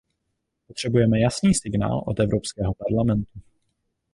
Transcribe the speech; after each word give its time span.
Potřebujeme 0.67 1.19
jasný 1.19 1.53
signál 1.55 2.03
od 2.07 2.19
Evropského 2.19 2.73
parlamentu. 2.73 3.39